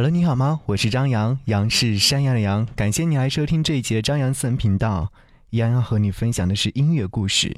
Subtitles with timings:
[0.00, 0.62] Hello，你好吗？
[0.64, 2.66] 我是张扬，杨是山羊的羊。
[2.74, 5.12] 感谢你来收听这一节张扬私人频道。
[5.50, 7.54] 杨和你分享的是音乐故事。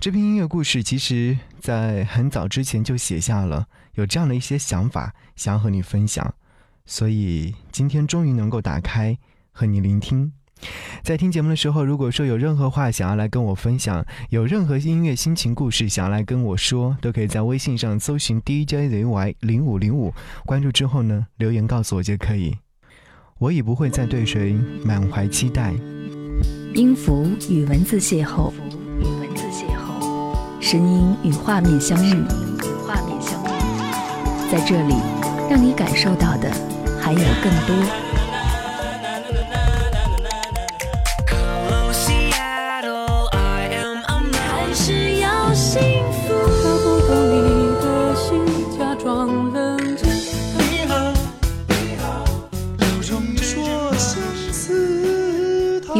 [0.00, 6.34] 这篇音乐故事其实在很早之前就写下了，有这样的一些想法，想要和你分享。
[6.84, 9.16] 所以今天终于能够打开
[9.52, 10.32] 和你聆听。
[11.02, 20.14] 在听节目的时候，如果说有任何话想要来跟我分享，有任何音乐心情故事想要来跟我说，都可以在微信上搜寻 DJZY 零五零五，
[20.46, 22.56] 关注之后呢，留言告诉我就可以。
[23.38, 25.72] 我已不会再对谁满怀期待。
[26.74, 28.52] 音符与文字邂逅，
[29.00, 33.48] 与文字邂逅，声音与画面相遇，与画面相遇，
[34.50, 34.94] 在这里，
[35.50, 36.48] 让你感受到的
[37.02, 38.01] 还有更多。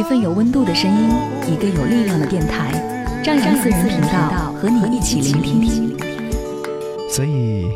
[0.03, 1.09] 一份有温度的声音，
[1.47, 2.73] 一个有力量的电台，
[3.23, 5.97] 张扬私人频道和你一起聆听。
[7.09, 7.71] 所以，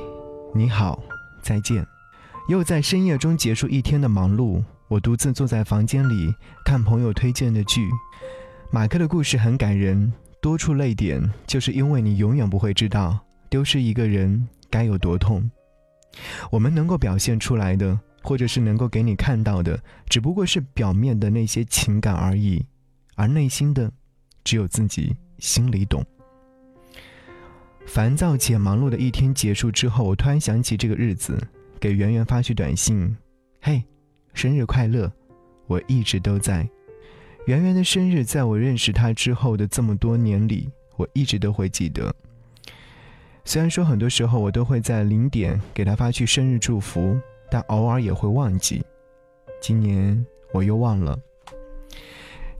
[0.53, 1.01] 你好，
[1.41, 1.87] 再见。
[2.49, 6.33] 又在深夜中结束一天的忙碌，我独自坐在房间里
[6.65, 7.89] 看朋友推荐的剧。
[8.71, 10.11] 马克的故事很感人，
[10.41, 13.17] 多处泪点，就是因为你永远不会知道
[13.49, 15.49] 丢失一个人该有多痛。
[16.51, 17.97] 我们能够表现出来的。
[18.21, 19.79] 或者是能够给你看到的，
[20.09, 22.65] 只不过是表面的那些情感而已，
[23.15, 23.91] 而内心的，
[24.43, 26.05] 只有自己心里懂。
[27.85, 31.41] 烦躁且忙碌的一天结束之后，我突然想起这个日子，
[31.79, 33.15] 给圆圆发去短信
[33.61, 33.81] ：“嘿，
[34.33, 35.09] 生日快乐！
[35.67, 36.67] 我一直都在。”
[37.47, 42.13] 圆圆的生日，在我认识她之后的这么多年里，我一直都会记得。
[43.45, 47.17] 虽然说很多时候我都会在零点给她发去生日祝福。
[47.49, 48.83] 但偶尔也会忘记，
[49.61, 51.17] 今年我又忘了。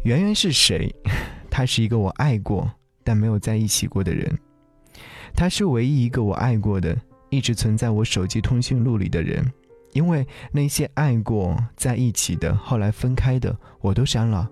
[0.04, 0.94] 圆圆是谁？
[1.50, 2.70] 他是一个我爱过
[3.04, 4.38] 但没有在一起过的人。
[5.36, 6.96] 他是唯一一个我爱过的，
[7.30, 9.52] 一直存在我手机通讯录里的人。
[9.94, 14.48] 因为那些爱过在一起的，后来分开的，我都删了。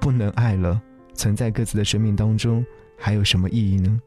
[0.00, 0.80] 不能爱了，
[1.14, 2.64] 存在各自的生命当中，
[2.98, 4.00] 还有什么意义呢？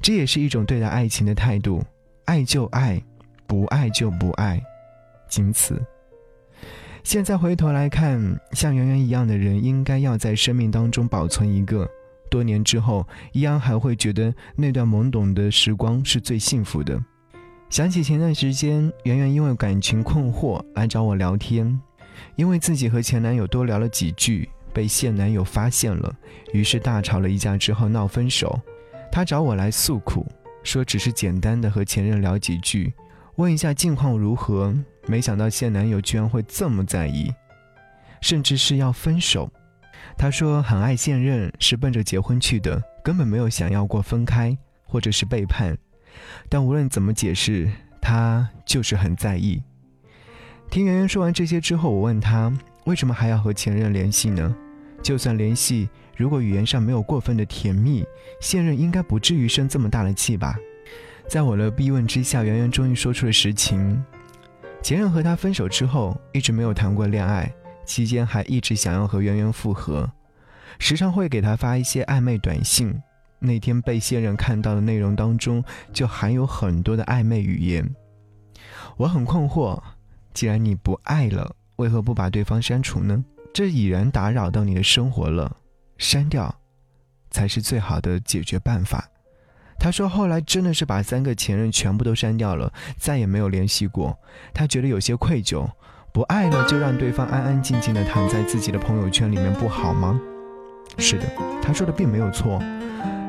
[0.00, 1.82] 这也是一种对待爱情的态度：
[2.26, 3.02] 爱就爱，
[3.46, 4.62] 不爱就不爱。
[5.28, 5.80] 仅此。
[7.04, 11.88] 现在回头来看，像圆圆一样的人，应该要在生命当中保存一个。
[12.30, 17.02] 多年之后，依然还会觉得那段懵懂的时光是最幸福的。
[17.70, 21.80] 想起前段时间，圆圆因为感情困惑来找我聊天，
[22.36, 26.14] 因为自己和前男友多聊了几句，被现男友发现了，
[26.52, 28.60] 于是大吵了一架之后闹分手。
[29.10, 30.26] 她找我来诉苦，
[30.62, 32.92] 说只是简单的和前任聊几句，
[33.38, 34.76] 问一下近况如何。
[35.06, 37.32] 没想到现男友居然会这么在意，
[38.20, 39.48] 甚至是要分手。
[40.18, 45.78] 他说很爱现任，是奔着结婚去的，根本没有想要过分开或者是背叛。
[46.48, 47.70] 但无论怎么解释，
[48.02, 49.62] 他就是很在意。
[50.68, 52.52] 听圆圆说完这些之后，我问他
[52.86, 54.52] 为什么还要和前任联系呢？
[55.00, 58.04] 就算联系，如果语言上没有过分的甜蜜，
[58.40, 60.58] 现任应该不至于生这么大的气吧？
[61.28, 64.02] 在我的逼问之下，圆圆终于说出了实情。
[64.82, 67.52] 前任和他分手之后，一直没有谈过恋爱，
[67.84, 70.10] 期间还一直想要和圆圆复合，
[70.78, 72.98] 时常会给他发一些暧昧短信。
[73.40, 75.62] 那天被现任看到的内容当中，
[75.92, 77.94] 就含有很多的暧昧语言。
[78.96, 79.78] 我很困惑，
[80.32, 83.22] 既然你不爱了，为何不把对方删除呢？
[83.52, 85.54] 这已然打扰到你的生活了，
[85.98, 86.52] 删掉，
[87.30, 89.06] 才是最好的解决办法。
[89.78, 94.18] 他说：“后来真的是把三个前任全部都删掉了，再也没有联系过。
[94.52, 95.68] 他觉得有些愧疚，
[96.12, 100.20] 不爱了就让对方安安静静的躺在自己的朋友圈里面不好吗？”
[100.98, 101.24] 是的，
[101.62, 102.60] 他说的并没有错。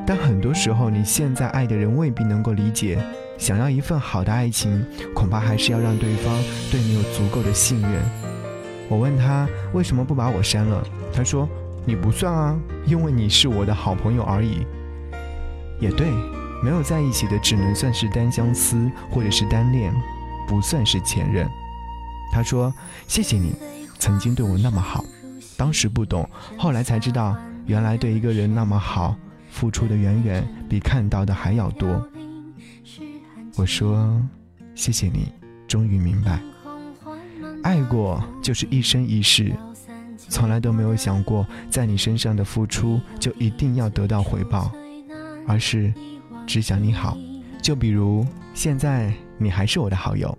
[0.04, 2.98] 但很多时候，你现在爱的人未必能够理解。
[3.38, 4.84] 想要一份好的爱情，
[5.14, 6.36] 恐怕还是要让对方
[6.70, 8.02] 对你有足够的信任。
[8.88, 11.48] 我问他为什么不把我删了，他说
[11.86, 14.66] ：“你不算啊，因为你是我的好朋友而已。”
[15.78, 16.08] 也对。
[16.62, 19.94] 没有在一起的，只能算是单相思或者是单恋，
[20.46, 21.48] 不算是前任。
[22.32, 22.72] 他说
[23.08, 23.54] ：“谢谢你，
[23.98, 25.04] 曾经对我那么好，
[25.56, 26.28] 当时不懂，
[26.58, 27.36] 后来才知道，
[27.66, 29.16] 原来对一个人那么好，
[29.50, 32.06] 付出的远远比看到的还要多。”
[33.56, 34.20] 我说
[34.76, 35.32] ：“谢谢你，
[35.66, 36.40] 终于明白，
[37.62, 39.52] 爱过就是一生一世，
[40.28, 44.70] 从来都没有想过在你身上的付出就一定要得到回报，
[45.48, 45.92] 而是。”
[46.46, 47.16] 只想你好，
[47.62, 50.36] 就比如现在你还是我的好友。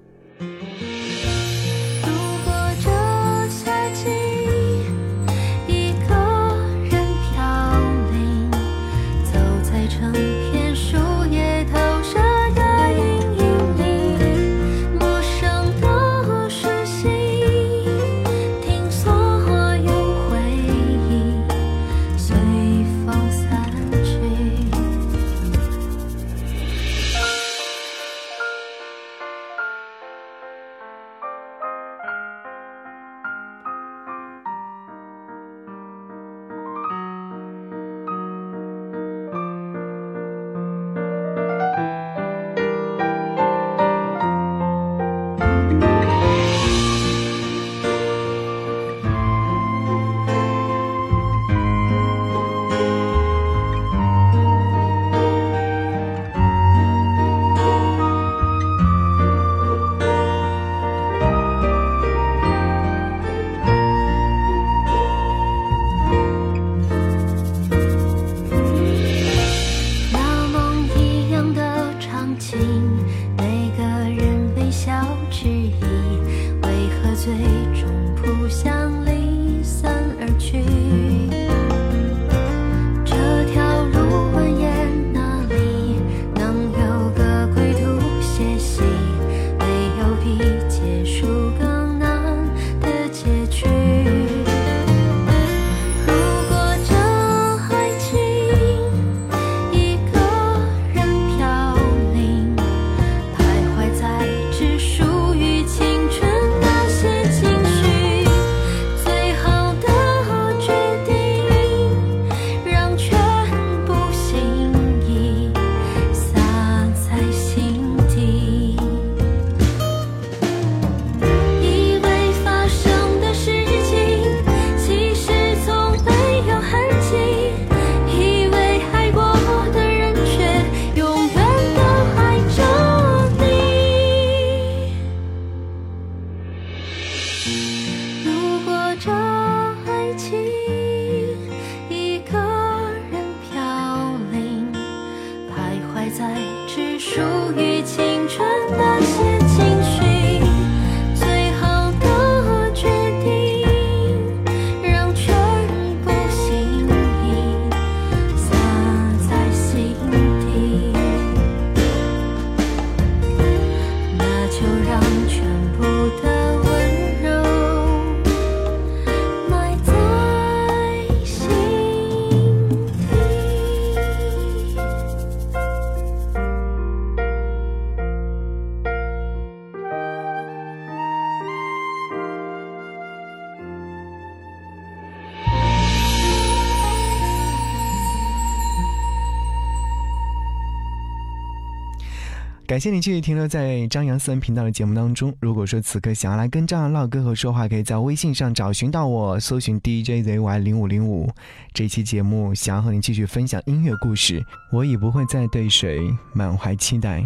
[192.71, 195.35] 感谢你继续停留在张扬私人频道的节目当中。
[195.41, 201.29] 如果说此刻想要来跟张扬唠嗑和说话，可以在微信上找寻到我，搜寻 DJZY 零五零五。
[201.73, 204.41] 这期节目想要和你继续分享音乐故事，
[204.71, 205.99] 我已不会再对谁
[206.33, 207.25] 满怀期待。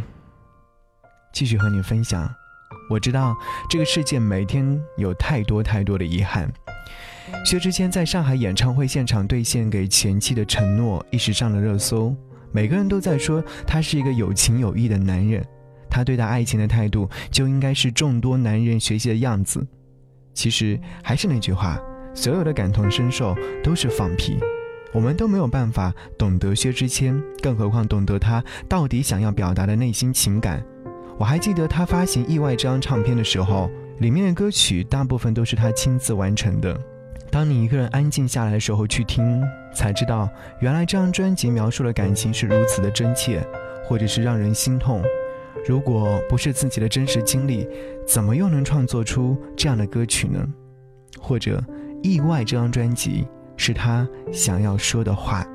[1.31, 2.27] 继续和你分享，
[2.89, 3.37] 我知道
[3.69, 6.51] 这个世界每天有太多太多的遗憾。
[7.45, 12.15] 薛之谦在上海演唱会现场兑现给前妻的承诺，一时上了热搜。
[12.55, 15.45] 每个人都在说他是一个有情有义的男人，
[15.89, 19.67] 他对待爱情的态度就应该是众多男人学习的样子。
[20.33, 21.77] 其实还是那句话，
[22.13, 24.39] 所有的感同身受都是放屁。
[24.93, 30.63] 我们都没有办法懂得薛之谦，更何况懂得他到底想要表达的内心情感。
[31.17, 33.69] 我还记得他发行《意外》这张唱片的时候，
[33.99, 36.79] 里面的歌曲大部分都是他亲自完成的。
[37.35, 40.29] 当你一个人安静下来的时候去听，才知道
[40.61, 43.45] 原来这张专辑描述的感情是如此的真切，
[43.83, 45.03] 或者是让人心痛。
[45.67, 47.67] 如果不是自己的真实经历，
[48.07, 50.47] 怎么又能创作出这样的歌曲呢？
[51.19, 51.61] 或者，
[52.01, 53.27] 意外这张专辑
[53.57, 55.45] 是他想要说的话。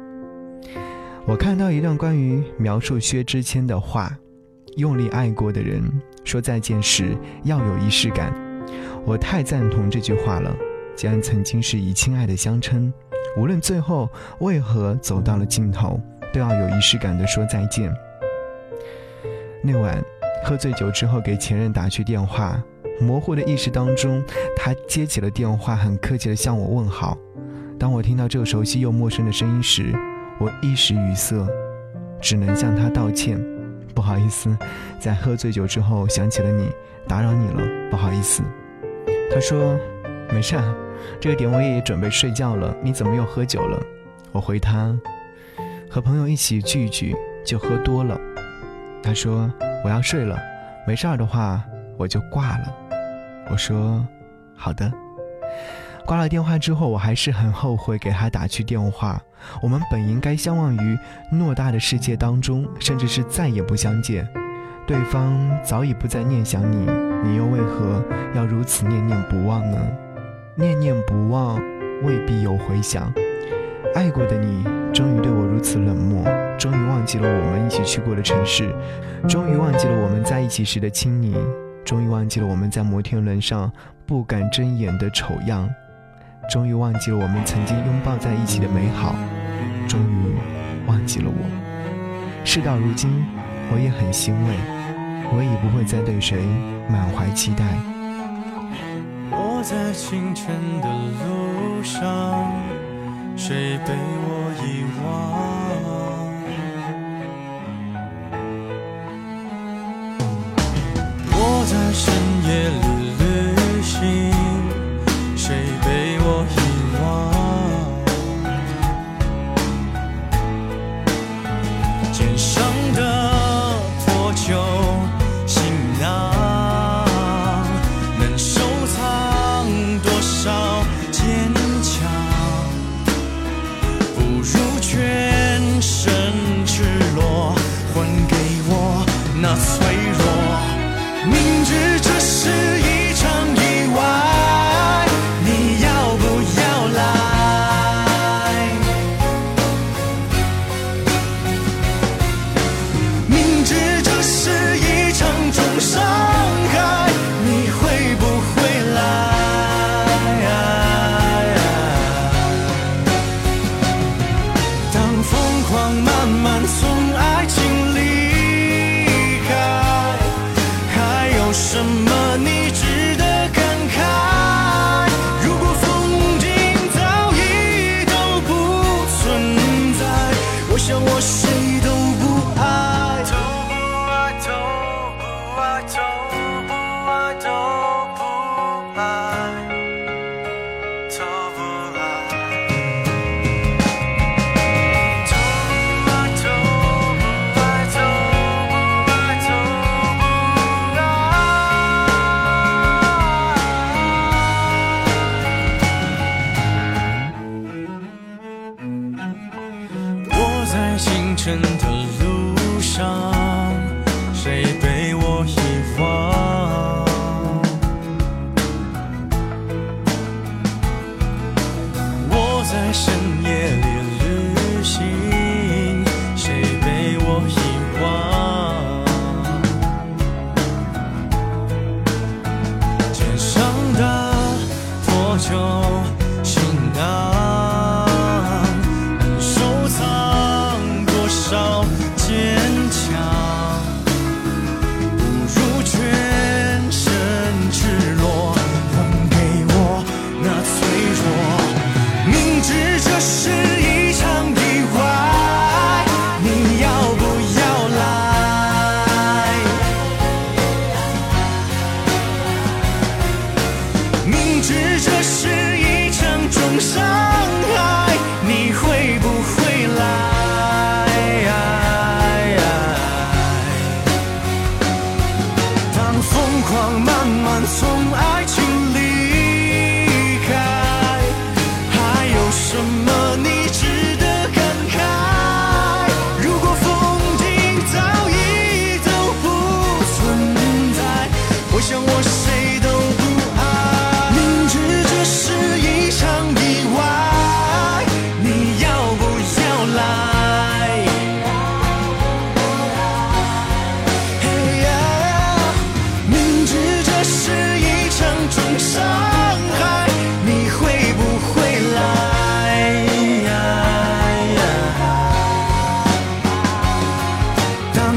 [1.24, 4.14] 我看到一段关于描述薛之谦的话：
[4.76, 5.82] 用力爱过的人
[6.24, 8.34] 说再见时要有仪式感。
[9.06, 10.54] 我太赞同这句话了。
[11.00, 12.92] 既然曾经是以亲爱的相称，
[13.34, 14.06] 无论最后
[14.40, 15.98] 为何走到了尽头，
[16.30, 17.90] 都要有仪式感的说再见。
[19.62, 19.98] 那晚
[20.44, 22.62] 喝醉酒之后给前任打去电话，
[23.00, 24.22] 模糊的意识当中，
[24.54, 27.16] 他接起了电话，很客气的向我问好。
[27.78, 29.94] 当我听到这个熟悉又陌生的声音时，
[30.38, 31.48] 我一时语塞，
[32.20, 33.42] 只能向他道歉，
[33.94, 34.54] 不好意思，
[34.98, 36.68] 在喝醉酒之后想起了你，
[37.08, 38.42] 打扰你了，不好意思。
[39.32, 39.78] 他说，
[40.32, 40.56] 没事。
[41.20, 43.80] 这个点我也准备睡觉了，你怎么又喝酒了？
[44.32, 44.96] 我回他，
[45.90, 48.18] 和朋友一起聚一聚就喝多了。
[49.02, 49.50] 他说
[49.84, 50.38] 我要睡了，
[50.86, 51.64] 没事儿的话
[51.96, 52.72] 我就挂了。
[53.50, 54.06] 我说
[54.54, 54.92] 好的。
[56.06, 59.20] 挂了电话之后，我还是很后悔给他打去电话。
[59.62, 60.98] 我们本应该相忘于
[61.32, 64.28] 偌大的世界当中，甚至是再也不相见。
[64.86, 65.32] 对方
[65.62, 66.86] 早已不再念想你，
[67.24, 69.78] 你又为何要如此念念不忘呢？
[70.60, 71.58] 念念不忘，
[72.02, 73.10] 未必有回响。
[73.94, 74.62] 爱过的你，
[74.92, 76.22] 终于对我如此冷漠，
[76.58, 78.70] 终于忘记了我们一起去过的城市，
[79.26, 81.34] 终于忘记了我们在一起时的亲昵，
[81.82, 83.72] 终于忘记了我们在摩天轮上
[84.04, 85.66] 不敢睁眼的丑样，
[86.50, 89.14] 终于忘记了我们曾经拥抱在一起的美好，
[89.88, 90.36] 终于
[90.86, 92.44] 忘记了我。
[92.44, 93.10] 事到如今，
[93.72, 94.54] 我也很欣慰，
[95.32, 96.36] 我已不会再对谁
[96.86, 97.89] 满怀期待。
[99.62, 102.50] 在清晨的路上，
[103.36, 105.49] 谁被我遗忘？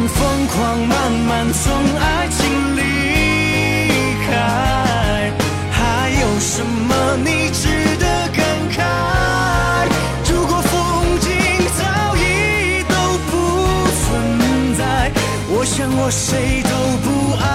[0.07, 2.81] 疯狂慢慢从爱情离
[4.25, 5.31] 开，
[5.71, 7.67] 还有什么你值
[7.97, 8.77] 得感慨？
[10.29, 10.71] 如果风
[11.19, 11.29] 景
[11.77, 11.81] 早
[12.15, 12.19] 已
[12.89, 12.95] 都
[13.29, 13.31] 不
[14.01, 14.03] 存
[14.77, 14.81] 在，
[15.49, 16.69] 我想我谁都
[17.03, 17.05] 不
[17.41, 17.45] 爱，